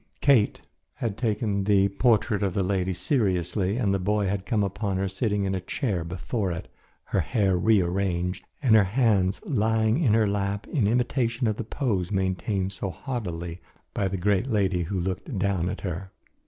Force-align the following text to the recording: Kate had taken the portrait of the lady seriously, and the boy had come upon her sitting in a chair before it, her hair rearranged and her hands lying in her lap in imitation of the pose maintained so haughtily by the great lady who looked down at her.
Kate 0.19 0.61
had 0.95 1.15
taken 1.15 1.65
the 1.65 1.87
portrait 1.89 2.41
of 2.41 2.55
the 2.55 2.63
lady 2.63 2.91
seriously, 2.91 3.77
and 3.77 3.93
the 3.93 3.99
boy 3.99 4.25
had 4.25 4.47
come 4.47 4.63
upon 4.63 4.97
her 4.97 5.07
sitting 5.07 5.43
in 5.45 5.53
a 5.53 5.61
chair 5.61 6.03
before 6.03 6.51
it, 6.51 6.67
her 7.03 7.19
hair 7.19 7.55
rearranged 7.55 8.43
and 8.63 8.73
her 8.75 8.85
hands 8.85 9.41
lying 9.45 9.99
in 10.01 10.15
her 10.15 10.27
lap 10.27 10.65
in 10.69 10.87
imitation 10.87 11.45
of 11.45 11.57
the 11.57 11.63
pose 11.63 12.09
maintained 12.11 12.71
so 12.71 12.89
haughtily 12.89 13.61
by 13.93 14.07
the 14.07 14.17
great 14.17 14.47
lady 14.47 14.81
who 14.85 14.99
looked 14.99 15.37
down 15.37 15.69
at 15.69 15.81
her. 15.81 16.09